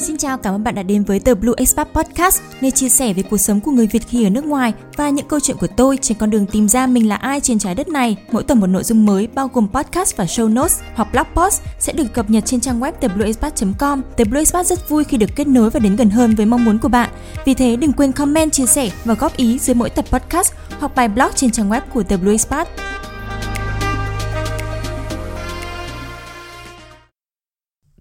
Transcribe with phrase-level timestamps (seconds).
[0.00, 3.12] Xin chào, cảm ơn bạn đã đến với tờ Blue Expat Podcast, nơi chia sẻ
[3.12, 5.66] về cuộc sống của người Việt khi ở nước ngoài và những câu chuyện của
[5.66, 8.16] tôi trên con đường tìm ra mình là ai trên trái đất này.
[8.32, 11.62] Mỗi tuần một nội dung mới bao gồm podcast và show notes hoặc blog post
[11.78, 14.02] sẽ được cập nhật trên trang web theblueexpat.com.
[14.16, 16.64] The Blue Expat rất vui khi được kết nối và đến gần hơn với mong
[16.64, 17.10] muốn của bạn.
[17.44, 20.94] Vì thế đừng quên comment, chia sẻ và góp ý dưới mỗi tập podcast hoặc
[20.94, 22.68] bài blog trên trang web của The Blue Expat.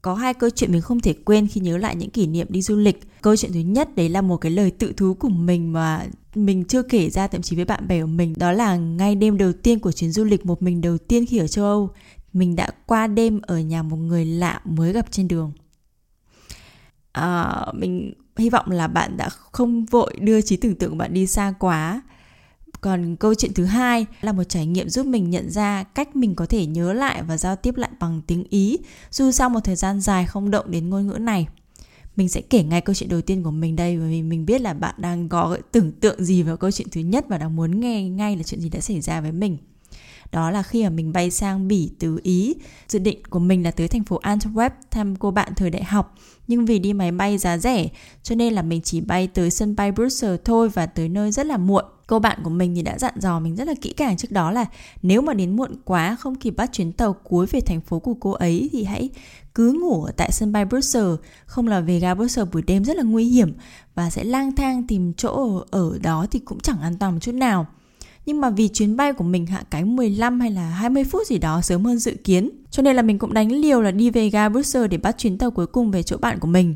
[0.02, 2.62] Có hai câu chuyện mình không thể quên khi nhớ lại những kỷ niệm đi
[2.62, 3.00] du lịch.
[3.22, 6.66] Câu chuyện thứ nhất đấy là một cái lời tự thú của mình mà mình
[6.66, 8.34] chưa kể ra thậm chí với bạn bè của mình.
[8.38, 11.38] Đó là ngay đêm đầu tiên của chuyến du lịch một mình đầu tiên khi
[11.38, 11.90] ở châu âu.
[12.34, 15.52] Mình đã qua đêm ở nhà một người lạ mới gặp trên đường.
[17.12, 21.14] À, mình hy vọng là bạn đã không vội đưa trí tưởng tượng của bạn
[21.14, 22.02] đi xa quá
[22.82, 26.36] còn câu chuyện thứ hai là một trải nghiệm giúp mình nhận ra cách mình
[26.36, 28.78] có thể nhớ lại và giao tiếp lại bằng tiếng ý,
[29.12, 31.48] dù sau một thời gian dài không động đến ngôn ngữ này
[32.16, 34.62] mình sẽ kể ngay câu chuyện đầu tiên của mình đây, bởi vì mình biết
[34.62, 37.80] là bạn đang có tưởng tượng gì vào câu chuyện thứ nhất và đang muốn
[37.80, 39.58] nghe ngay là chuyện gì đã xảy ra với mình
[40.32, 42.56] đó là khi mà mình bay sang Bỉ từ Ý.
[42.88, 46.16] Dự định của mình là tới thành phố Antwerp thăm cô bạn thời đại học.
[46.48, 47.88] Nhưng vì đi máy bay giá rẻ,
[48.24, 51.46] cho nên là mình chỉ bay tới sân bay Brussels thôi và tới nơi rất
[51.46, 51.86] là muộn.
[52.10, 54.52] Cô bạn của mình thì đã dặn dò mình rất là kỹ càng trước đó
[54.52, 54.66] là
[55.02, 58.14] nếu mà đến muộn quá không kịp bắt chuyến tàu cuối về thành phố của
[58.14, 59.10] cô ấy thì hãy
[59.56, 62.98] cứ ngủ ở tại sân bay Brussels, không là về ga Brussels buổi đêm rất
[62.98, 63.54] là nguy hiểm
[63.96, 67.32] và sẽ lang thang tìm chỗ ở đó thì cũng chẳng an toàn một chút
[67.32, 67.68] nào.
[68.26, 71.38] Nhưng mà vì chuyến bay của mình hạ cánh 15 hay là 20 phút gì
[71.38, 74.30] đó sớm hơn dự kiến, cho nên là mình cũng đánh liều là đi về
[74.30, 76.76] ga Brussels để bắt chuyến tàu cuối cùng về chỗ bạn của mình.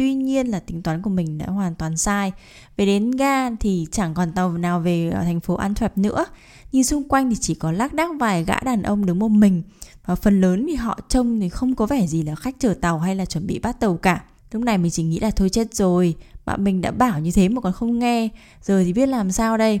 [0.00, 2.32] Tuy nhiên là tính toán của mình đã hoàn toàn sai.
[2.76, 6.24] Về đến ga thì chẳng còn tàu nào về ở thành phố Antwerp nữa.
[6.72, 9.62] Nhìn xung quanh thì chỉ có lác đác vài gã đàn ông đứng một mình.
[10.06, 12.98] Và phần lớn thì họ trông thì không có vẻ gì là khách chờ tàu
[12.98, 14.24] hay là chuẩn bị bắt tàu cả.
[14.52, 16.14] Lúc này mình chỉ nghĩ là thôi chết rồi.
[16.44, 18.28] Bạn mình đã bảo như thế mà còn không nghe.
[18.62, 19.80] Giờ thì biết làm sao đây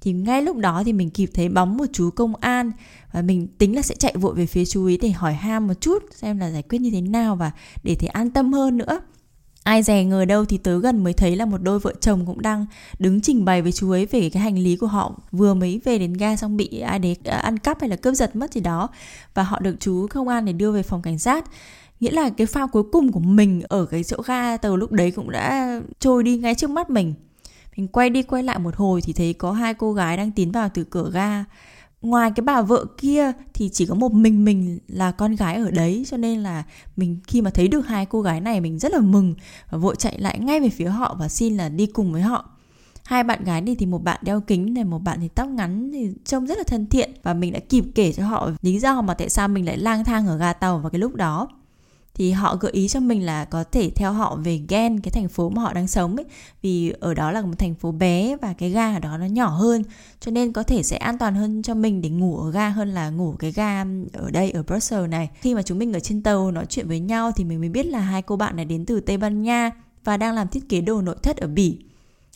[0.00, 2.72] thì ngay lúc đó thì mình kịp thấy bóng một chú công an
[3.12, 5.74] và mình tính là sẽ chạy vội về phía chú ý để hỏi ham một
[5.80, 7.50] chút, xem là giải quyết như thế nào và
[7.84, 9.00] để thấy an tâm hơn nữa
[9.66, 12.42] ai dè ngờ đâu thì tới gần mới thấy là một đôi vợ chồng cũng
[12.42, 12.66] đang
[12.98, 15.14] đứng trình bày với chú ấy về cái hành lý của họ.
[15.32, 18.14] Vừa mới về đến ga xong bị ai đấy à, ăn cắp hay là cướp
[18.14, 18.88] giật mất gì đó.
[19.34, 21.44] Và họ được chú công an để đưa về phòng cảnh sát.
[22.00, 25.10] Nghĩa là cái pha cuối cùng của mình ở cái chỗ ga tàu lúc đấy
[25.10, 27.14] cũng đã trôi đi ngay trước mắt mình.
[27.76, 30.52] Mình quay đi quay lại một hồi thì thấy có hai cô gái đang tiến
[30.52, 31.44] vào từ cửa ga
[32.02, 35.70] ngoài cái bà vợ kia thì chỉ có một mình mình là con gái ở
[35.70, 36.64] đấy, cho nên là
[36.96, 39.34] mình khi mà thấy được hai cô gái này mình rất là mừng
[39.70, 42.50] và vội chạy lại ngay về phía họ và xin là đi cùng với họ.
[43.04, 45.90] Hai bạn gái này thì một bạn đeo kính này, một bạn thì tóc ngắn
[45.92, 49.02] thì trông rất là thân thiện và mình đã kịp kể cho họ lý do
[49.02, 51.48] mà tại sao mình lại lang thang ở ga tàu vào cái lúc đó
[52.16, 55.28] thì họ gợi ý cho mình là có thể theo họ về Gen, cái thành
[55.28, 56.24] phố mà họ đang sống ấy.
[56.62, 59.48] Vì ở đó là một thành phố bé và cái ga ở đó nó nhỏ
[59.48, 59.82] hơn.
[60.20, 62.88] Cho nên có thể sẽ an toàn hơn cho mình để ngủ ở ga hơn
[62.88, 65.30] là ngủ cái ga ở đây, ở Brussels này.
[65.40, 67.86] Khi mà chúng mình ở trên tàu nói chuyện với nhau thì mình mới biết
[67.86, 69.70] là hai cô bạn này đến từ Tây Ban Nha
[70.04, 71.78] và đang làm thiết kế đồ nội thất ở Bỉ.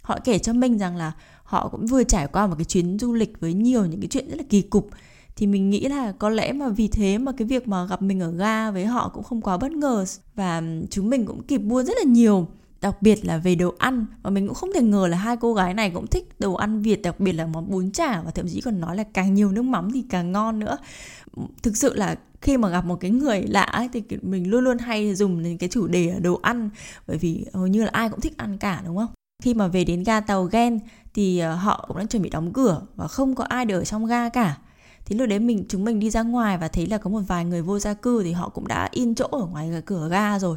[0.03, 3.13] Họ kể cho mình rằng là họ cũng vừa trải qua một cái chuyến du
[3.13, 4.91] lịch với nhiều những cái chuyện rất là kỳ cục
[5.37, 8.21] thì mình nghĩ là có lẽ mà vì thế mà cái việc mà gặp mình
[8.21, 10.05] ở ga với họ cũng không quá bất ngờ.
[10.35, 12.49] Và chúng mình cũng kịp mua rất là nhiều
[12.81, 14.07] đặc biệt là về đồ ăn.
[14.23, 16.83] Và mình cũng không thể ngờ là hai cô gái này cũng thích đồ ăn
[16.83, 19.53] Việt đặc biệt là món bún chả và thậm chí còn nói là càng nhiều
[19.53, 20.79] nước mắm thì càng ngon nữa.
[21.63, 24.79] Thực sự là khi mà gặp một cái người lạ ấy, thì mình luôn luôn
[24.79, 26.71] hay dùng đến cái chủ đề đồ ăn.
[27.07, 29.11] Bởi vì hầu như là ai cũng thích ăn cả đúng không?
[29.43, 30.79] Khi mà về đến ga tàu Gen
[31.15, 33.85] thì ờ, họ cũng đang chuẩn bị đóng cửa và không có ai để ở
[33.85, 34.59] trong ga cả
[35.05, 37.45] thì lúc đấy mình, chúng mình đi ra ngoài và thấy là có một vài
[37.45, 40.57] người vô gia cư thì họ cũng đã in chỗ ở ngoài cửa ga rồi.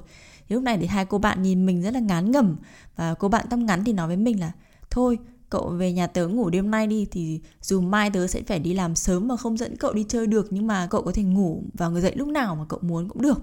[0.49, 2.55] Thì lúc này thì hai cô bạn nhìn mình rất là ngán ngẩm
[2.95, 4.51] và cô bạn tóc ngắn thì nói với mình là,
[4.91, 8.59] thôi, cậu về nhà tớ ngủ đêm nay đi, thì dù mai tớ sẽ phải
[8.59, 11.23] đi làm sớm mà không dẫn cậu đi chơi được, nhưng mà cậu có thể
[11.23, 13.41] ngủ và người dậy lúc nào mà cậu muốn cũng được.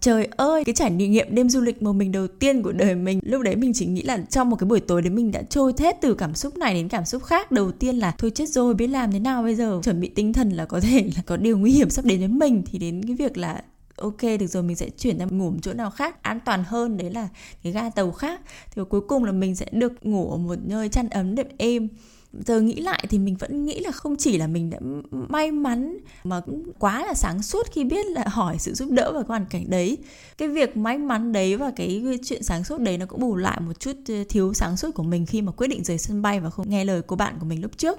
[0.00, 3.20] Trời ơi, cái trải nghiệm đêm du lịch một mình đầu tiên của đời mình.
[3.22, 5.72] Lúc đấy mình chỉ nghĩ là trong một cái buổi tối đấy mình đã trôi
[5.78, 7.52] hết từ cảm xúc này đến cảm xúc khác.
[7.52, 9.80] Đầu tiên là thôi chết rồi, biết làm thế nào bây giờ?
[9.84, 12.28] Chuẩn bị tinh thần là có thể là có điều nguy hiểm sắp đến với
[12.28, 12.62] mình.
[12.66, 13.62] Thì đến cái việc là
[13.96, 16.96] ok được rồi mình sẽ chuyển ra ngủ một chỗ nào khác an toàn hơn.
[16.96, 17.28] Đấy là
[17.62, 18.40] cái ga tàu khác.
[18.74, 21.88] Thì cuối cùng là mình sẽ được ngủ ở một nơi chăn ấm đệm êm
[22.32, 24.78] giờ nghĩ lại thì mình vẫn nghĩ là không chỉ là mình đã
[25.10, 29.12] may mắn mà cũng quá là sáng suốt khi biết là hỏi sự giúp đỡ
[29.14, 29.98] và hoàn cảnh đấy.
[30.38, 33.60] Cái việc may mắn đấy và cái chuyện sáng suốt đấy nó cũng bù lại
[33.60, 33.96] một chút
[34.28, 36.84] thiếu sáng suốt của mình khi mà quyết định rời sân bay và không nghe
[36.84, 37.98] lời của bạn của mình lúc trước.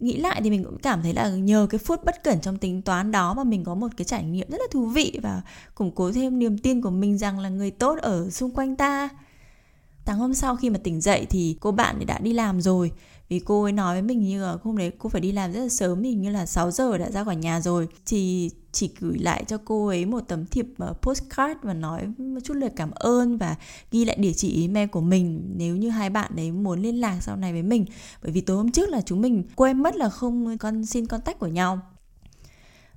[0.00, 2.82] Nghĩ lại thì mình cũng cảm thấy là nhờ cái phút bất cẩn trong tính
[2.82, 5.42] toán đó mà mình có một cái trải nghiệm rất là thú vị và
[5.74, 9.08] củng cố thêm niềm tin của mình rằng là người tốt ở xung quanh ta
[10.06, 12.92] sáng hôm sau khi mà tỉnh dậy thì cô bạn đã đi làm rồi.
[13.28, 15.60] Vì cô ấy nói với mình như là hôm đấy cô phải đi làm rất
[15.60, 17.88] là sớm, hình như là 6 giờ đã ra khỏi nhà rồi.
[18.06, 22.40] Thì chỉ gửi lại cho cô ấy một tấm thiệp ờ, postcard và nói một
[22.44, 23.56] chút lời cảm ơn và
[23.90, 27.18] ghi lại địa chỉ email của mình nếu như hai bạn đấy muốn liên lạc
[27.20, 27.84] sau này với mình.
[28.22, 31.38] Bởi vì tối hôm trước là chúng mình quên mất là không con xin contact
[31.38, 31.80] của nhau.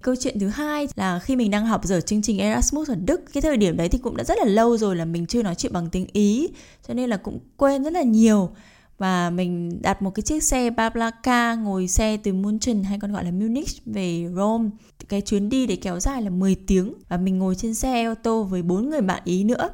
[0.02, 3.22] Câu chuyện thứ hai là khi mình đang học dở chương trình Erasmus ở Đức,
[3.34, 5.56] cái thời điểm đấy thì cũng đã rất là lâu rồi là mình chưa nói
[5.56, 6.50] chuyện bằng tiếng Ý,
[6.88, 8.50] cho nên là cũng quên rất là nhiều
[8.98, 13.26] và mình đặt một cái chiếc xe Bablaka ngồi xe từ München hay còn gọi
[13.26, 14.70] là Munich về Rome.
[15.10, 18.14] Cái chuyến đi để kéo dài là 10 tiếng và mình ngồi trên xe ô
[18.24, 19.70] tô với bốn người bạn Ý nữa.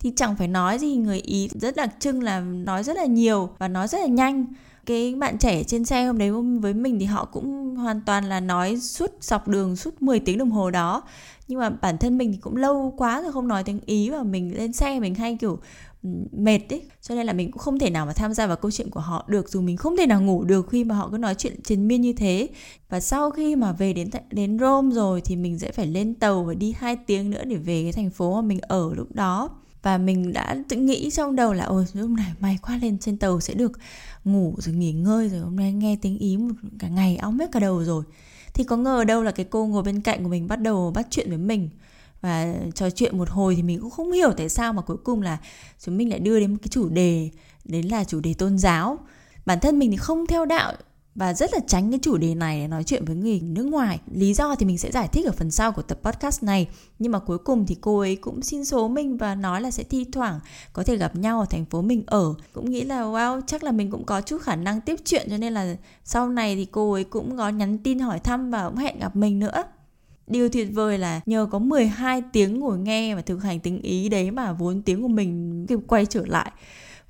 [0.00, 3.50] Thì chẳng phải nói gì người Ý rất đặc trưng là nói rất là nhiều
[3.58, 4.46] và nói rất là nhanh
[4.90, 8.40] cái bạn trẻ trên xe hôm đấy với mình thì họ cũng hoàn toàn là
[8.40, 11.02] nói suốt dọc đường, suốt 10 tiếng đồng hồ đó.
[11.48, 14.22] Nhưng mà bản thân mình thì cũng lâu quá rồi không nói tiếng ý và
[14.22, 15.58] mình lên xe mình hay kiểu
[16.32, 16.82] mệt ấy.
[17.02, 19.00] Cho nên là mình cũng không thể nào mà tham gia vào câu chuyện của
[19.00, 21.62] họ được dù mình không thể nào ngủ được khi mà họ cứ nói chuyện
[21.62, 22.48] triền miên như thế.
[22.88, 26.44] Và sau khi mà về đến đến Rome rồi thì mình sẽ phải lên tàu
[26.44, 29.50] và đi hai tiếng nữa để về cái thành phố mà mình ở lúc đó
[29.82, 33.16] và mình đã tự nghĩ trong đầu là, ôi, lúc này may quá lên trên
[33.16, 33.72] tàu sẽ được
[34.24, 37.52] ngủ rồi nghỉ ngơi rồi hôm nay nghe tiếng ý một cả ngày óng hết
[37.52, 38.04] cả đầu rồi.
[38.54, 41.06] Thì có ngờ đâu là cái cô ngồi bên cạnh của mình bắt đầu bắt
[41.10, 41.68] chuyện với mình.
[42.20, 45.22] Và trò chuyện một hồi thì mình cũng không hiểu tại sao mà cuối cùng
[45.22, 45.38] là
[45.84, 47.30] chúng mình lại đưa đến một cái chủ đề,
[47.64, 48.98] đến là chủ đề tôn giáo.
[49.46, 50.72] Bản thân mình thì không theo đạo
[51.14, 54.00] và rất là tránh cái chủ đề này để nói chuyện với người nước ngoài.
[54.12, 56.68] Lý do thì mình sẽ giải thích ở phần sau của tập podcast này.
[56.98, 59.82] Nhưng mà cuối cùng thì cô ấy cũng xin số mình và nói là sẽ
[59.82, 60.40] thi thoảng
[60.72, 62.34] có thể gặp nhau ở thành phố mình ở.
[62.52, 65.36] Cũng nghĩ là wow, chắc là mình cũng có chút khả năng tiếp chuyện cho
[65.36, 68.78] nên là sau này thì cô ấy cũng có nhắn tin hỏi thăm và cũng
[68.78, 69.64] hẹn gặp mình nữa.
[70.26, 74.08] Điều tuyệt vời là nhờ có 12 tiếng ngồi nghe và thực hành tiếng Ý
[74.08, 76.52] đấy mà vốn tiếng của mình kịp quay trở lại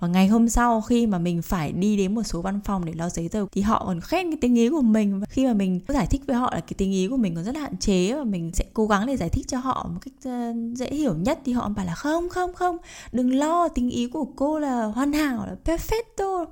[0.00, 2.92] và ngày hôm sau khi mà mình phải đi đến một số văn phòng để
[2.92, 5.20] lo giấy tờ, thì họ còn khen cái tiếng ý của mình.
[5.20, 7.44] Và khi mà mình giải thích với họ là cái tiếng ý của mình còn
[7.44, 9.98] rất là hạn chế và mình sẽ cố gắng để giải thích cho họ một
[10.00, 12.76] cách ờ, dễ hiểu nhất, thì họ bảo là, không không không,
[13.12, 16.46] đừng lo, tiếng ý của cô là hoàn hảo, là perfecto.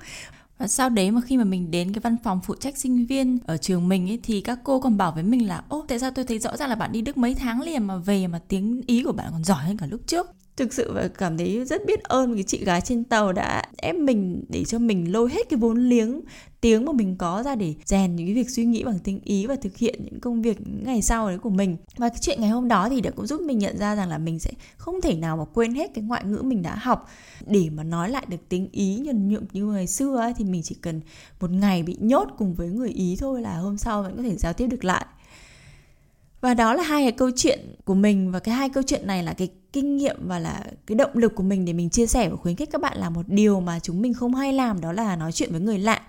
[0.59, 3.39] Và sau đấy mà khi mà mình đến cái văn phòng phụ trách sinh viên
[3.47, 6.11] ở trường mình ấy, thì các cô còn bảo với mình là, ô, tại sao
[6.11, 8.83] tôi thấy rõ ràng là bạn đi Đức mấy tháng liền mà về mà tiếng
[8.87, 10.27] Ý của bạn còn giỏi hơn cả lúc trước?
[10.59, 13.97] Thực sự và cảm thấy rất biết ơn cái chị gái trên tàu đã ép
[13.97, 16.21] mình để cho mình lôi hết cái vốn liếng
[16.61, 19.47] tiếng mà mình có ra để rèn những cái việc suy nghĩ bằng tiếng ý
[19.47, 21.77] và thực hiện những công việc ngày sau đấy của mình.
[21.97, 24.19] Và cái chuyện ngày hôm đó thì đã cũng giúp mình nhận ra rằng là
[24.19, 27.09] mình sẽ không thể nào mà quên hết cái ngoại ngữ mình đã học.
[27.47, 30.63] Để mà nói lại được tiếng ý nhuần nhuộm như ngày xưa ấy, thì mình
[30.63, 31.01] chỉ cần
[31.41, 34.37] một ngày bị nhốt cùng với người ý thôi là hôm sau vẫn có thể
[34.37, 35.07] giao tiếp được lại
[36.41, 39.23] và đó là hai cái câu chuyện của mình và cái hai câu chuyện này
[39.23, 42.29] là cái kinh nghiệm và là cái động lực của mình để mình chia sẻ
[42.29, 44.93] và khuyến khích các bạn làm một điều mà chúng mình không hay làm đó
[44.93, 46.01] là nói chuyện với người lạ.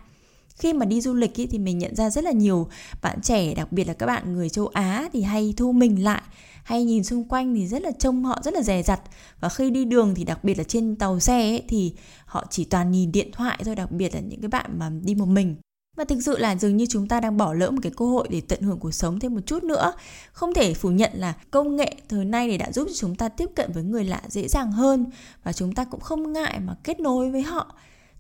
[0.56, 2.68] Khi mà đi du lịch ý, thì mình nhận ra rất là nhiều
[3.02, 6.22] bạn trẻ đặc biệt là các bạn người châu á thì hay thu mình lại
[6.64, 9.02] hay nhìn xung quanh thì rất là trông họ rất là dè dặt.
[9.40, 11.94] Và khi đi đường thì đặc biệt là trên tàu xe ấy, thì
[12.26, 15.16] họ chỉ toàn nhìn điện thoại thôi đặc biệt là những cái bạn mà đi
[15.16, 15.56] một mình
[16.00, 18.28] và thực sự là dường như chúng ta đang bỏ lỡ một cái cơ hội
[18.32, 19.94] để tận hưởng cuộc sống thêm một chút nữa.
[20.32, 23.30] Không thể phủ nhận là công nghệ thời nay thì đã giúp cho chúng ta
[23.30, 25.06] tiếp cận với người lạ dễ dàng hơn
[25.44, 27.76] và chúng ta cũng không ngại mà kết nối với họ.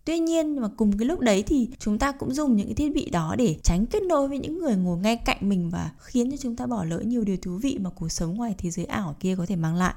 [0.05, 2.93] Tuy nhiên, mà cùng cái lúc đấy thì chúng ta cũng dùng những cái thiết
[2.93, 6.31] bị đó để tránh kết nối với những người ngồi ngay cạnh mình và khiến
[6.31, 8.85] cho chúng ta bỏ lỡ nhiều điều thú vị mà cuộc sống ngoài thế giới
[8.85, 9.93] ảo kia có thể mang lại.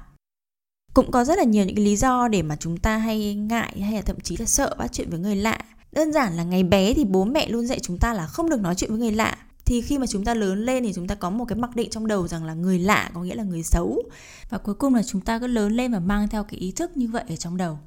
[0.93, 3.81] Cũng có rất là nhiều những cái lý do để mà chúng ta hay ngại
[3.81, 5.59] hay là thậm chí là sợ bắt chuyện với người lạ
[5.93, 8.61] đơn giản là ngày bé thì bố mẹ luôn dạy chúng ta là không được
[8.61, 9.37] nói chuyện với người lạ.
[9.65, 11.89] Thì khi mà chúng ta lớn lên thì chúng ta có một cái mặc định
[11.89, 14.03] trong đầu rằng là người lạ có nghĩa là người xấu.
[14.49, 16.97] Và cuối cùng là chúng ta cứ lớn lên và mang theo cái ý thức
[16.97, 17.79] như vậy ở trong đầu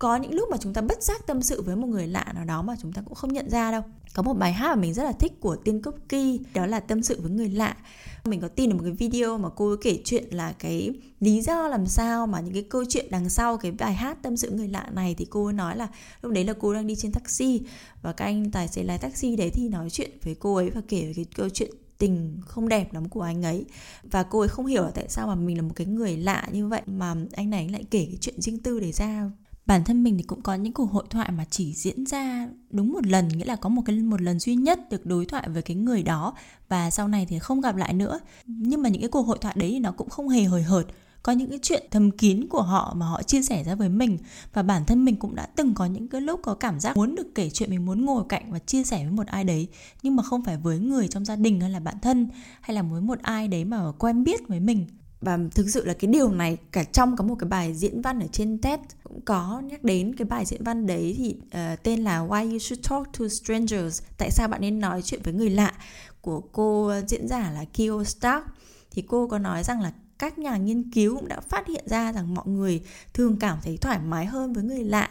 [0.00, 2.44] có những lúc mà chúng ta bất giác tâm sự với một người lạ nào
[2.44, 3.82] đó mà chúng ta cũng không nhận ra đâu.
[4.14, 6.80] Có một bài hát mà mình rất là thích của Tiên Cốc Kỳ đó là
[6.80, 7.76] tâm sự với người lạ.
[8.24, 10.90] Mình có tin được một cái video mà cô ấy kể chuyện là cái
[11.20, 14.36] lý do làm sao mà những cái câu chuyện đằng sau cái bài hát tâm
[14.36, 15.88] sự người lạ này thì cô ấy nói là
[16.22, 17.60] lúc đấy là cô đang đi trên taxi
[18.02, 20.80] và các anh tài xế lái taxi đấy thì nói chuyện với cô ấy và
[20.88, 23.64] kể về cái câu chuyện tình không đẹp lắm của anh ấy.
[24.10, 26.48] Và cô ấy không hiểu là tại sao mà mình là một cái người lạ
[26.52, 29.30] như vậy mà anh này lại kể cái chuyện riêng tư để ra
[29.70, 32.92] bản thân mình thì cũng có những cuộc hội thoại mà chỉ diễn ra đúng
[32.92, 35.62] một lần, nghĩa là có một cái, một lần duy nhất được đối thoại với
[35.62, 36.34] cái người đó
[36.68, 38.20] và sau này thì không gặp lại nữa.
[38.46, 40.86] Nhưng mà những cái cuộc hội thoại đấy thì nó cũng không hề hời hợt.
[41.22, 44.18] Có những cái chuyện thầm kín của họ mà họ chia sẻ ra với mình
[44.52, 47.14] và bản thân mình cũng đã từng có những cái lúc có cảm giác muốn
[47.14, 49.68] được kể chuyện mình muốn ngồi cạnh và chia sẻ với một ai đấy,
[50.02, 52.28] nhưng mà không phải với người trong gia đình hay là bạn thân
[52.60, 54.86] hay là với một ai đấy mà quen biết với mình
[55.20, 58.20] và thực sự là cái điều này cả trong có một cái bài diễn văn
[58.20, 62.00] ở trên TED cũng có nhắc đến cái bài diễn văn đấy thì uh, tên
[62.00, 65.50] là Why You Should Talk to Strangers tại sao bạn nên nói chuyện với người
[65.50, 65.72] lạ
[66.20, 68.44] của cô diễn giả là kio Stark
[68.90, 72.12] thì cô có nói rằng là các nhà nghiên cứu cũng đã phát hiện ra
[72.12, 72.80] rằng mọi người
[73.14, 75.10] thường cảm thấy thoải mái hơn với người lạ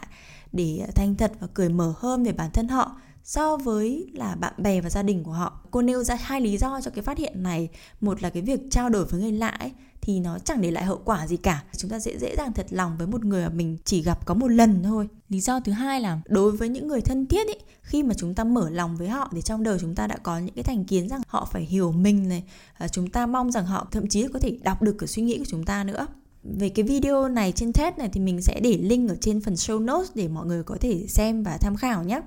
[0.52, 4.54] để thành thật và cởi mở hơn về bản thân họ so với là bạn
[4.58, 5.60] bè và gia đình của họ.
[5.70, 7.68] Cô nêu ra hai lý do cho cái phát hiện này.
[8.00, 10.84] Một là cái việc trao đổi với người lạ ấy, thì nó chẳng để lại
[10.84, 11.64] hậu quả gì cả.
[11.76, 14.34] Chúng ta dễ dễ dàng thật lòng với một người mà mình chỉ gặp có
[14.34, 15.08] một lần thôi.
[15.28, 18.34] Lý do thứ hai là đối với những người thân thiết ấy, khi mà chúng
[18.34, 20.84] ta mở lòng với họ thì trong đời chúng ta đã có những cái thành
[20.84, 24.28] kiến rằng họ phải hiểu mình này, à, chúng ta mong rằng họ thậm chí
[24.32, 26.06] có thể đọc được cái suy nghĩ của chúng ta nữa
[26.42, 29.54] về cái video này trên TED này thì mình sẽ để link ở trên phần
[29.54, 32.20] show notes để mọi người có thể xem và tham khảo nhé.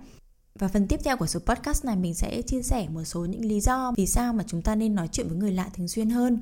[0.60, 3.46] Và phần tiếp theo của số podcast này mình sẽ chia sẻ một số những
[3.46, 6.10] lý do vì sao mà chúng ta nên nói chuyện với người lạ thường xuyên
[6.10, 6.40] hơn.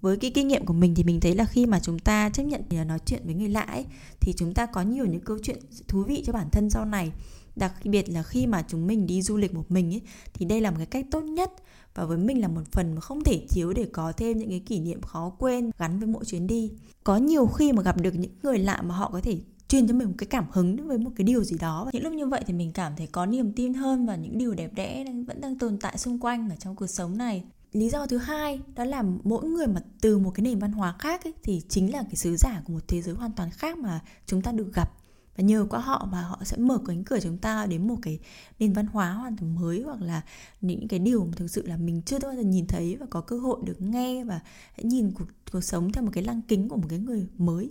[0.00, 2.42] Với cái kinh nghiệm của mình thì mình thấy là khi mà chúng ta chấp
[2.42, 3.84] nhận để nói chuyện với người lạ ấy,
[4.20, 7.12] thì chúng ta có nhiều những câu chuyện thú vị cho bản thân sau này.
[7.56, 10.02] Đặc biệt là khi mà chúng mình đi du lịch một mình ấy,
[10.34, 11.52] thì đây là một cái cách tốt nhất
[11.94, 14.60] và với mình là một phần mà không thể thiếu để có thêm những cái
[14.60, 16.72] kỷ niệm khó quên gắn với mỗi chuyến đi.
[17.04, 19.38] Có nhiều khi mà gặp được những người lạ mà họ có thể
[19.68, 22.02] truyền cho mình một cái cảm hứng với một cái điều gì đó và những
[22.02, 24.74] lúc như vậy thì mình cảm thấy có niềm tin hơn và những điều đẹp
[24.74, 27.44] đẽ vẫn đang tồn tại xung quanh ở trong cuộc sống này
[27.76, 30.94] lý do thứ hai đó là mỗi người mà từ một cái nền văn hóa
[30.98, 33.78] khác ấy, thì chính là cái sứ giả của một thế giới hoàn toàn khác
[33.78, 34.92] mà chúng ta được gặp.
[35.36, 38.18] Và nhờ qua họ mà họ sẽ mở cánh cửa chúng ta đến một cái
[38.58, 40.22] nền văn hóa hoàn toàn mới hoặc là
[40.60, 43.20] những cái điều mà thực sự là mình chưa bao giờ nhìn thấy và có
[43.20, 44.40] cơ hội được nghe và
[44.72, 47.70] hãy nhìn cuộc, cuộc sống theo một cái lăng kính của một cái người mới.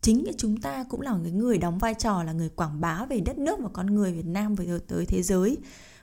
[0.00, 3.20] Chính chúng ta cũng là cái người đóng vai trò là người quảng bá về
[3.20, 5.56] đất nước và con người Việt Nam về tới thế giới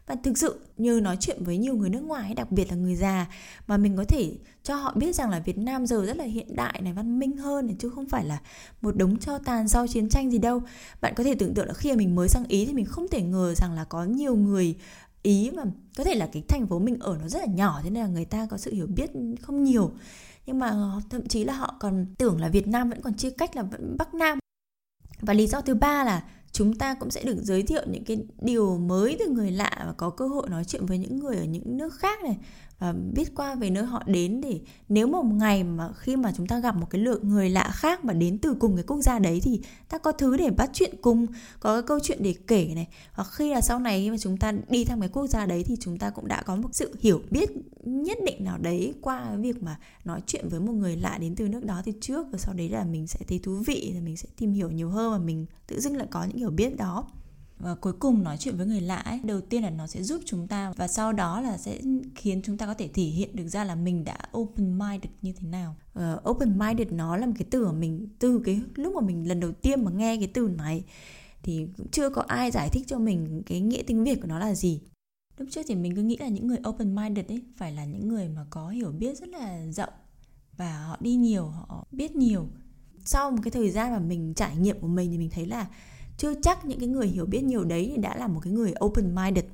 [0.08, 2.96] và thực sự như nói chuyện với nhiều người nước ngoài đặc biệt là người
[2.96, 3.28] già,
[3.68, 6.56] mà mình có thể cho họ biết rằng là Việt Nam giờ rất là hiện
[6.56, 8.40] đại này, văn minh hơn này, chứ không phải là
[8.82, 10.62] một đống cho tàn sau chiến tranh gì đâu.
[11.02, 13.08] Bạn có thể tưởng tượng là khi mà mình mới sang Ý thì mình không
[13.08, 14.76] thể ngờ rằng là có nhiều người
[15.24, 15.64] Ý mà
[15.98, 18.10] có thể là cái thành phố mình ở nó rất là nhỏ, thế nên là
[18.10, 19.10] người ta có sự hiểu biết
[19.42, 19.92] không nhiều.
[20.46, 20.74] Nhưng mà
[21.10, 23.96] thậm chí là họ còn tưởng là Việt Nam vẫn còn chia cách là vẫn
[23.98, 24.40] Bắc Nam.
[25.22, 28.18] Và lý do thứ ba là chúng ta cũng sẽ được giới thiệu những cái
[28.42, 31.44] điều mới từ người lạ và có cơ hội nói chuyện với những người ở
[31.44, 32.38] những nước khác này
[32.80, 36.48] và biết qua về nơi họ đến để nếu một ngày mà khi mà chúng
[36.48, 39.20] ta gặp một cái lượng người lạ khác mà đến từ cùng cái quốc gia
[39.20, 41.28] đấy thì ta có thứ để bắt chuyện cùng,
[41.60, 42.88] có cái câu chuyện để kể này.
[43.12, 45.64] Hoặc khi là sau này khi mà chúng ta đi thăm cái quốc gia đấy
[45.64, 47.50] thì chúng ta cũng đã có một sự hiểu biết
[47.84, 51.36] nhất định nào đấy qua cái việc mà nói chuyện với một người lạ đến
[51.36, 52.28] từ nước đó thì trước.
[52.32, 54.90] Và sau đấy là mình sẽ thấy thú vị là mình sẽ tìm hiểu nhiều
[54.90, 57.08] hơn và mình tự dưng lại có những hiểu biết đó
[57.60, 60.22] và cuối cùng nói chuyện với người lạ ấy, đầu tiên là nó sẽ giúp
[60.26, 61.82] chúng ta và sau đó là sẽ
[62.16, 65.34] khiến chúng ta có thể thể hiện được ra là mình đã open minded như
[65.34, 65.76] thế nào.
[66.00, 69.28] Uh, open minded nó là một cái từ mà mình từ cái lúc mà mình
[69.28, 70.84] lần đầu tiên mà nghe cái từ này
[71.44, 74.40] thì cũng chưa có ai giải thích cho mình cái nghĩa tiếng việt của nó
[74.40, 74.82] là gì.
[75.38, 78.08] Lúc trước thì mình cứ nghĩ là những người open minded ấy phải là những
[78.08, 79.94] người mà có hiểu biết rất là rộng
[80.58, 82.48] và họ đi nhiều họ biết nhiều.
[83.06, 85.68] Sau một cái thời gian mà mình trải nghiệm của mình thì mình thấy là
[86.18, 88.74] chưa chắc những cái người hiểu biết nhiều đấy thì đã là một cái người
[88.86, 89.46] open minded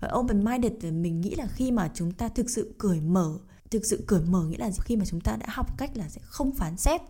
[0.00, 3.38] và open minded thì mình nghĩ là khi mà chúng ta thực sự cởi mở,
[3.70, 6.20] thực sự cởi mở nghĩa là khi mà chúng ta đã học cách là sẽ
[6.24, 7.00] không phán xét.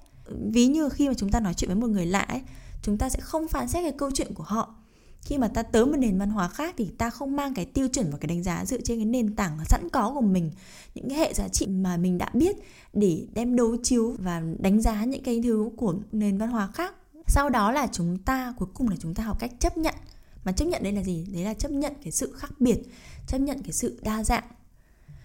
[0.52, 2.40] Ví như khi mà chúng ta nói chuyện với một người lạ ấy,
[2.82, 4.74] chúng ta sẽ không phán xét cái câu chuyện của họ.
[5.20, 7.88] Khi mà ta tới một nền văn hóa khác thì ta không mang cái tiêu
[7.88, 10.50] chuẩn và cái đánh giá dựa trên cái nền tảng sẵn có của mình,
[10.94, 12.56] những cái hệ giá trị mà mình đã biết
[12.92, 16.94] để đem đối chiếu và đánh giá những cái thứ của nền văn hóa khác
[17.26, 19.94] sau đó là chúng ta, cuối cùng là chúng ta học cách chấp nhận.
[20.44, 21.26] Mà chấp nhận đây là gì?
[21.32, 22.78] Đấy là chấp nhận cái sự khác biệt,
[23.26, 24.44] chấp nhận cái sự đa dạng.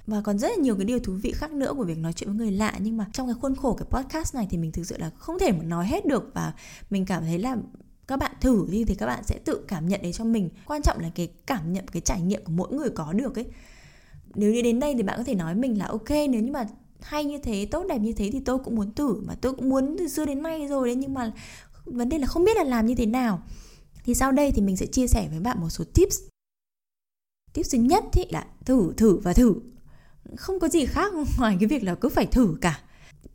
[0.07, 2.29] Và còn rất là nhiều cái điều thú vị khác nữa của việc nói chuyện
[2.29, 2.75] với người lạ.
[2.79, 5.39] Nhưng mà trong cái khuôn khổ cái podcast này thì mình thực sự là không
[5.39, 6.31] thể mà nói hết được.
[6.33, 6.53] Và
[6.89, 7.57] mình cảm thấy là
[8.07, 10.49] các bạn thử đi thì các bạn sẽ tự cảm nhận đấy cho mình.
[10.65, 13.45] Quan trọng là cái cảm nhận, cái trải nghiệm của mỗi người có được ấy.
[14.35, 16.09] Nếu như đến đây thì bạn có thể nói mình là ok.
[16.09, 16.67] Nếu như mà
[17.01, 19.21] hay như thế, tốt đẹp như thế thì tôi cũng muốn thử.
[19.21, 20.95] Mà tôi cũng muốn từ xưa đến nay rồi đấy.
[20.95, 21.31] Nhưng mà
[21.91, 23.41] vấn đề là không biết là làm như thế nào.
[24.03, 26.19] Thì sau đây thì mình sẽ chia sẻ với bạn một số tips.
[27.53, 29.55] Tips thứ nhất thì là thử thử và thử.
[30.37, 32.79] Không có gì khác ngoài cái việc là cứ phải thử cả.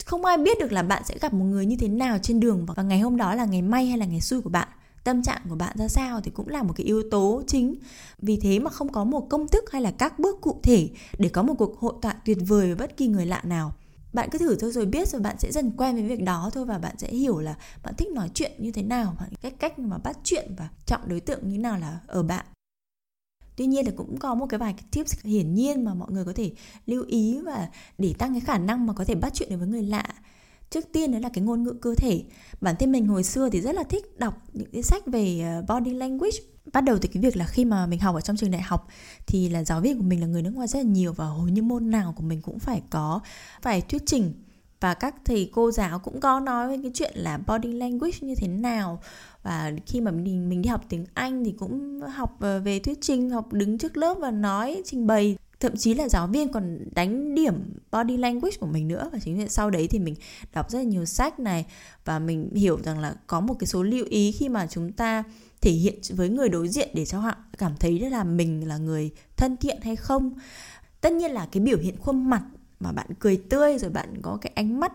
[0.04, 2.66] Không ai biết được là bạn sẽ gặp một người như thế nào trên đường
[2.66, 4.68] và ngày hôm đó là ngày may hay là ngày xui của bạn.
[5.04, 7.74] Tâm trạng của bạn ra sao thì cũng là một cái yếu tố chính.
[8.18, 11.28] Vì thế mà không có một công thức hay là các bước cụ thể để
[11.28, 13.72] có một cuộc hội thoại tuyệt vời với bất kỳ người lạ nào
[14.14, 16.64] bạn cứ thử thôi rồi biết rồi bạn sẽ dần quen với việc đó thôi
[16.64, 19.78] và bạn sẽ hiểu là bạn thích nói chuyện như thế nào và cách cách
[19.78, 22.46] mà bắt chuyện và chọn đối tượng như nào là ở bạn.
[23.56, 26.24] Tuy nhiên là cũng có một cái vài cái tips hiển nhiên mà mọi người
[26.24, 26.52] có thể
[26.86, 27.68] lưu ý và
[27.98, 30.04] để tăng cái khả năng mà có thể bắt chuyện được với người lạ.
[30.70, 32.22] Trước tiên đó là cái ngôn ngữ cơ thể.
[32.60, 35.74] Bản thân mình hồi xưa thì rất là thích đọc những cái sách về ờ,
[35.74, 36.38] body language
[36.72, 38.88] bắt đầu từ cái việc là khi mà mình học ở trong trường đại học
[39.26, 41.48] thì là giáo viên của mình là người nước ngoài rất là nhiều và hầu
[41.48, 43.20] như môn nào của mình cũng phải có,
[43.62, 44.32] phải thuyết trình.
[44.80, 48.34] Và các thầy cô giáo cũng có nói về cái chuyện là body language như
[48.34, 49.02] thế nào.
[49.42, 52.98] Và khi mà mình mình đi học tiếng Anh thì cũng học ờ, về thuyết
[53.00, 56.78] trình, học đứng trước lớp và nói trình bày thậm chí là giáo viên còn
[56.94, 57.54] đánh điểm
[57.92, 59.10] body language của mình nữa.
[59.12, 60.14] Và chính vì sau đấy thì mình
[60.54, 61.66] đọc rất là nhiều sách này
[62.04, 65.22] và mình hiểu rằng là có một cái số lưu ý khi mà chúng ta
[65.60, 69.10] thể hiện với người đối diện để cho họ cảm thấy là mình là người
[69.36, 70.32] thân thiện hay không.
[71.00, 72.42] Tất nhiên là cái biểu hiện khuôn mặt
[72.80, 74.92] mà bạn cười tươi rồi bạn có cái ánh mắt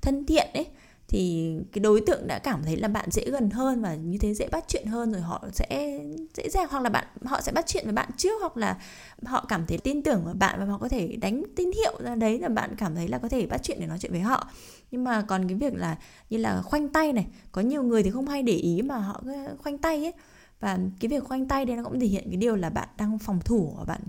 [0.00, 0.66] thân thiện ấy
[1.12, 4.34] thì cái đối tượng đã cảm thấy là bạn dễ gần hơn và như thế
[4.34, 6.00] dễ bắt chuyện hơn rồi họ sẽ
[6.34, 8.78] dễ dàng, hoặc là bạn, họ sẽ bắt chuyện với bạn trước, hoặc là
[9.24, 12.14] họ cảm thấy tin tưởng vào bạn và họ có thể đánh tín hiệu ra
[12.14, 14.50] đấy là bạn cảm thấy là có thể bắt chuyện để nói chuyện với họ.
[14.90, 15.96] Nhưng mà còn cái việc là
[16.30, 19.22] như là khoanh tay này, có nhiều người thì không hay để ý mà họ
[19.58, 20.12] khoanh tay ấy.
[20.60, 23.18] Và cái việc khoanh tay đây nó cũng thể hiện cái điều là bạn đang
[23.18, 24.00] phòng thủ bạn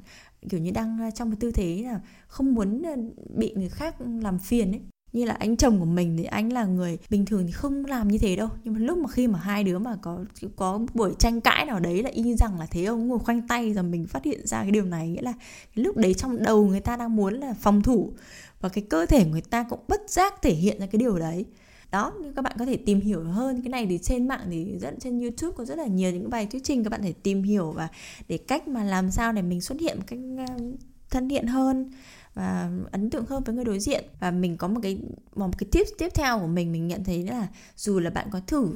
[0.49, 2.95] kiểu như đang trong cái tư thế là không muốn ờ,
[3.35, 4.81] bị người khác làm phiền ấy
[5.13, 8.07] như là anh chồng của mình thì anh là người bình thường thì không làm
[8.07, 8.49] như thế đâu.
[8.63, 11.79] Nhưng mà lúc mà khi mà hai đứa mà có có buổi tranh cãi nào
[11.79, 14.61] đấy là y rằng là thế ông ngồi khoanh tay rồi mình phát hiện ra
[14.61, 15.09] cái điều này.
[15.09, 15.33] Nghĩa là
[15.75, 18.13] lúc đấy trong đầu người ta đang muốn là phòng thủ
[18.61, 21.45] và cái cơ thể người ta cũng bất giác thể hiện ra cái điều đấy.
[21.91, 24.77] Đó, nhưng các bạn có thể tìm hiểu hơn cái này thì trên mạng thì
[24.79, 27.43] rất trên youtube có rất là nhiều những bài thuyết trình các bạn thể tìm
[27.43, 27.87] hiểu và
[28.27, 30.55] để cách mà làm sao để mình xuất hiện một cách à,
[31.09, 31.91] thân thiện hơn
[32.33, 34.03] và ấn tượng hơn với người đối diện.
[34.19, 34.99] Và mình có một cái
[35.35, 37.47] một cái tip tiếp theo của mình mình nhận thấy là
[37.77, 38.67] dù là bạn có thử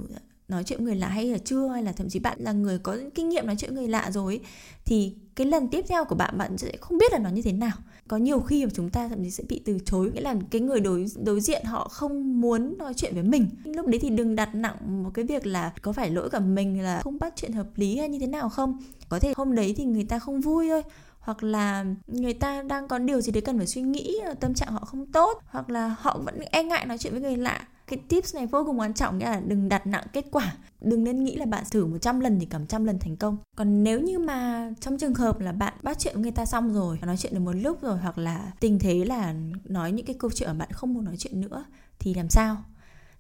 [0.48, 2.98] nói chuyện người lạ hay là chưa, hay là thậm chí bạn là người có
[3.16, 4.40] kinh nghiệm nói chuyện người lạ rồi
[4.86, 7.54] thì cái lần tiếp theo của bạn bạn sẽ không biết là nó như thế
[7.54, 7.78] nào.
[8.08, 10.62] Có nhiều khi mà chúng ta thậm chí sẽ bị từ chối, nghĩa là cái
[10.62, 13.50] người đối đối diện họ không muốn nói chuyện với mình.
[13.64, 16.82] Lúc đấy thì đừng đặt nặng một cái việc là có phải lỗi của mình
[16.82, 18.78] là không bắt chuyện hợp lý hay như thế nào không.
[19.10, 20.84] Có thể hôm đấy thì người ta không vui thôi
[21.28, 24.54] hoặc là người ta đang có điều gì đấy cần phải suy nghĩ ờ, tâm
[24.54, 27.68] trạng họ không tốt, hoặc là họ vẫn e ngại nói chuyện với người lạ.
[27.88, 30.56] Cái tips này vô cùng quan trọng, nghĩa là đừng đặt nặng kết quả.
[30.82, 33.38] Đừng nên nghĩ là bạn thử 100 lần thì cả trăm lần thành công.
[33.56, 36.74] Còn nếu như mà trong trường hợp là bạn bắt chuyện với người ta xong
[36.74, 40.16] rồi, nói chuyện được một lúc rồi, hoặc là tình thế là nói những cái
[40.20, 41.66] câu chuyện mà bạn không muốn nói chuyện nữa,
[42.00, 42.58] thì làm sao?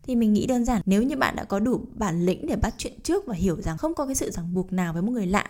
[0.03, 2.73] Thì mình nghĩ đơn giản, nếu như bạn đã có đủ bản lĩnh để bắt
[2.77, 5.27] chuyện trước và hiểu rằng không có cái sự ràng buộc nào với một người
[5.27, 5.45] lạ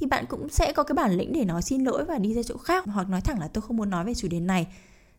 [0.00, 2.42] thì bạn cũng sẽ có cái bản lĩnh để nói xin lỗi và đi ra
[2.42, 4.66] chỗ khác, hoặc nói thẳng là tôi không muốn nói về chủ đề này.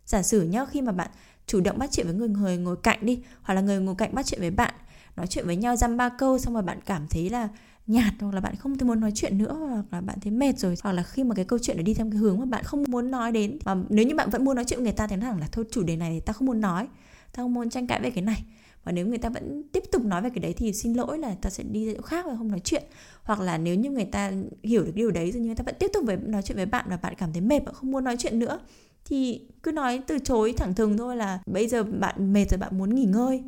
[0.06, 1.10] Giả sử nhá, khi mà bạn
[1.48, 4.16] chủ động bắt chuyện với người người ngồi cạnh đi, hoặc là người ngồi cạnh
[4.16, 4.74] bắt chuyện với bạn,
[5.16, 7.50] nói chuyện với nhau dăm ba câu xong rồi bạn cảm thấy là
[7.88, 10.76] nhạt hoặc là bạn không muốn nói chuyện nữa, hoặc là bạn thấy mệt rồi,
[10.84, 12.84] hoặc là khi mà cái câu chuyện nó đi theo cái hướng mà bạn không
[12.88, 15.16] muốn nói đến, mà nếu như bạn vẫn muốn nói chuyện với người ta thì
[15.16, 16.88] nói thẳng là thôi, chủ đề này thì ta không muốn nói
[17.34, 18.44] ta không muốn tranh cãi về cái này
[18.84, 21.36] và nếu người ta vẫn tiếp tục nói về cái đấy thì xin lỗi là
[21.42, 22.84] ta sẽ đi chỗ khác và không nói chuyện.
[23.24, 24.32] Hoặc là nếu như người ta
[24.64, 26.66] hiểu được điều đấy rồi nhưng người ta vẫn tiếp tục với, nói chuyện với
[26.66, 28.60] bạn và bạn cảm thấy mệt và không muốn nói chuyện nữa,
[29.06, 32.78] thì cứ nói từ chối thẳng thừng thôi là bây giờ bạn mệt rồi, bạn
[32.78, 33.44] muốn nghỉ ngơi.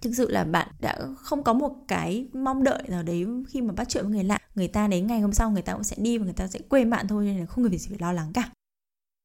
[0.00, 3.72] Thực sự là bạn đã không có một cái mong đợi nào đấy khi mà
[3.72, 4.38] bắt chuyện với người lạ.
[4.54, 6.60] Người ta đến ngày hôm sau người ta cũng sẽ đi và người ta sẽ
[6.68, 8.50] quên bạn thôi nên là không cần gì phải lo lắng cả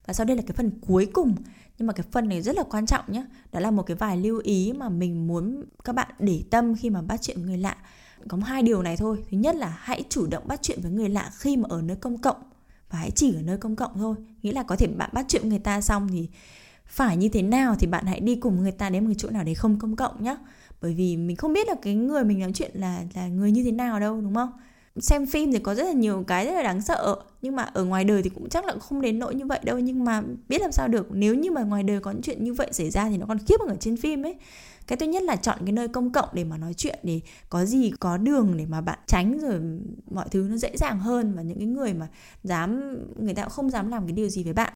[0.07, 1.35] và sau đây là cái phần cuối cùng.
[1.77, 4.17] Nhưng mà cái phần này rất là quan trọng nhé đó là một cái vài
[4.17, 7.57] lưu ý mà mình muốn các bạn để tâm khi mà bắt chuyện với người
[7.57, 7.77] lạ.
[8.27, 9.17] Có hai điều này thôi.
[9.31, 11.97] Thứ nhất là hãy chủ động bắt chuyện với người lạ khi mà ở nơi
[11.97, 12.37] công cộng.
[12.89, 14.15] Và hãy chỉ ở nơi công cộng thôi.
[14.43, 16.29] Nghĩa là có thể bạn bắt chuyện người ta xong thì
[16.85, 19.29] phải như thế nào thì bạn hãy đi cùng người ta đến một cái chỗ
[19.29, 20.37] nào đấy không công cộng nhé
[20.81, 23.63] bởi vì mình không biết là cái người mình nói chuyện là là người như
[23.63, 24.49] thế nào đâu, đúng không?
[25.01, 27.15] Xem phim thì có rất là nhiều cái rất là đáng sợ.
[27.41, 29.79] Nhưng mà ở ngoài đời thì cũng chắc là không đến nỗi như vậy đâu.
[29.79, 32.53] Nhưng mà biết làm sao được, nếu như mà ngoài đời có những chuyện như
[32.53, 34.35] vậy xảy ra thì nó còn khiếp hơn ở trên phim ấy.
[34.87, 37.65] Cái thứ nhất là chọn cái nơi công cộng để mà nói chuyện, để có
[37.65, 39.61] gì có đường để mà bạn tránh rồi
[40.11, 41.33] mọi thứ nó dễ dàng hơn.
[41.35, 42.07] Và những cái người mà
[42.43, 44.73] dám, người ta cũng không dám làm cái điều gì với bạn.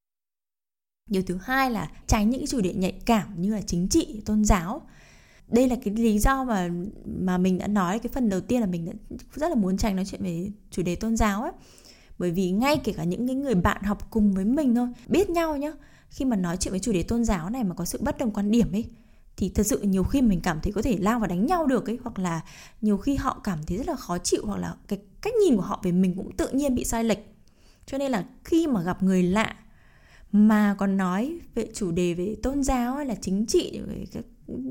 [1.10, 4.22] Điều thứ hai là tránh những cái chủ đề nhạy cảm như là chính trị,
[4.26, 4.82] tôn giáo
[5.52, 6.70] đây là cái lý do mà
[7.06, 8.94] mà mình đã nói, cái phần đầu tiên là mình đã
[9.36, 11.52] rất là muốn tránh nói chuyện về chủ đề tôn giáo ấy.
[12.20, 15.30] Bởi vì ngay kể cả những cái người bạn học cùng với mình thôi, biết
[15.30, 15.72] nhau nhá,
[16.10, 18.32] khi mà nói chuyện với chủ đề tôn giáo này mà có sự bất đồng
[18.32, 18.86] quan điểm ấy,
[19.38, 21.90] thì thật sự nhiều khi mình cảm thấy có thể lao vào đánh nhau được
[21.90, 22.42] ấy, hoặc là
[22.82, 25.62] nhiều khi họ cảm thấy rất là khó chịu, hoặc là cái cách nhìn của
[25.62, 27.20] họ về mình cũng tự nhiên bị sai lệch.
[27.86, 29.56] Cho nên là khi mà gặp người lạ
[30.32, 34.06] mà còn nói về chủ đề về tôn giáo hay là chính trị, về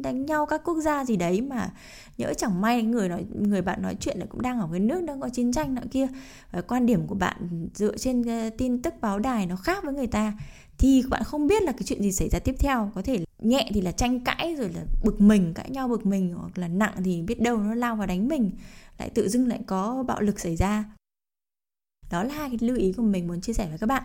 [0.03, 1.71] đánh nhau các quốc gia gì đấy mà
[2.19, 5.05] nhỡ chẳng may người nói, người bạn nói chuyện lại cũng đang ở cái nước
[5.05, 6.07] đang có chiến tranh nọ kia,
[6.53, 9.95] và quan điểm của bạn dựa trên ờ, tin tức báo đài nó khác với
[9.95, 10.33] người ta,
[10.79, 12.91] thì bạn không biết là cái chuyện gì xảy ra tiếp theo.
[12.95, 16.35] Có thể nhẹ thì là tranh cãi, rồi là bực mình, cãi nhau bực mình,
[16.35, 18.51] hoặc là nặng thì biết đâu nó lao vào đánh mình,
[18.99, 20.85] lại tự dưng lại có bạo lực xảy ra.
[22.11, 24.03] Đó là hai cái lưu ý của mình muốn chia sẻ với các bạn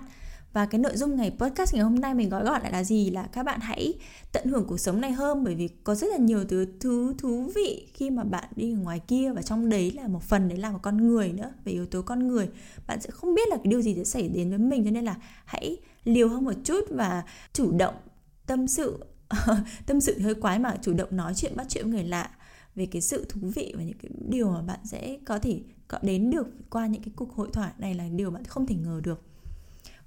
[0.55, 3.09] và cái nội dung ngày podcast ngày hôm nay mình gói gọn lại là gì?
[3.09, 3.93] Là các bạn hãy
[4.31, 7.51] tận hưởng cuộc sống này hơn, bởi vì có rất là nhiều thứ thứ thú
[7.55, 10.57] vị khi mà bạn đi ở ngoài kia và trong đấy là một phần đấy
[10.57, 12.49] là một con người nữa, về yếu tố con người.
[12.87, 15.05] Bạn sẽ không biết là cái điều gì sẽ xảy đến với mình, cho nên
[15.05, 15.15] là
[15.45, 17.95] hãy liều hơn một chút và chủ động
[18.45, 18.99] tâm sự
[19.85, 22.29] tâm sự hơi quái mà chủ động nói chuyện, bắt chuyện với người lạ
[22.75, 25.99] về cái sự thú vị và những cái điều mà bạn sẽ có thể có
[26.01, 29.01] đến được qua những cái cuộc hội thoại này là điều bạn không thể ngờ
[29.03, 29.21] được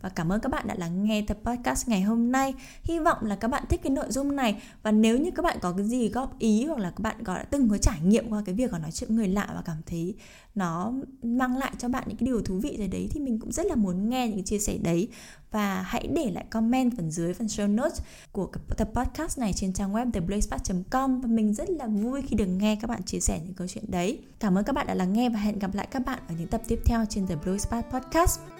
[0.00, 3.18] và cảm ơn các bạn đã lắng nghe tập podcast ngày hôm nay hy vọng
[3.22, 5.86] là các bạn thích cái nội dung này và nếu như các bạn có cái
[5.86, 8.54] gì góp ý hoặc là các bạn có đã từng có trải nghiệm qua cái
[8.54, 10.14] việc nói chuyện người lạ và cảm thấy
[10.54, 13.52] nó mang lại cho bạn những cái điều thú vị gì đấy, thì mình cũng
[13.52, 15.08] rất là muốn nghe những cái chia sẻ đấy
[15.50, 18.00] và hãy để lại comment phần dưới phần show notes
[18.32, 22.46] của tập podcast này trên trang web theblazepath.com và mình rất là vui khi được
[22.46, 24.20] nghe các bạn chia sẻ những câu chuyện đấy.
[24.40, 26.48] Cảm ơn các bạn đã lắng nghe và hẹn gặp lại các bạn ở những
[26.48, 28.57] tập tiếp theo trên The Blue Spot Podcast.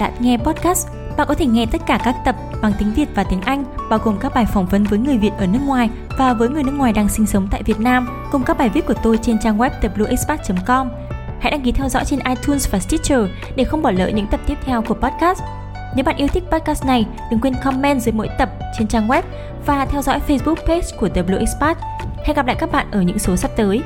[0.00, 0.88] Bạn đã nghe podcast.
[1.16, 3.98] Bạn có thể nghe tất cả các tập bằng tiếng Việt và tiếng Anh, bao
[4.04, 6.74] gồm các bài phỏng vấn với người Việt ở nước ngoài và với người nước
[6.76, 9.58] ngoài đang sinh sống tại Việt Nam, cùng các bài viết của tôi trên trang
[9.58, 10.88] web theblueexpat.com.
[11.40, 13.20] Hãy đăng ký theo dõi trên iTunes và Stitcher
[13.56, 15.42] để không bỏ lỡ những tập tiếp theo của podcast.
[15.96, 19.22] Nếu bạn yêu thích podcast này, đừng quên comment dưới mỗi tập trên trang web
[19.66, 21.78] và theo dõi Facebook page của The Blue Expat.
[22.24, 23.82] Hẹn gặp lại các bạn ở những số sắp tới.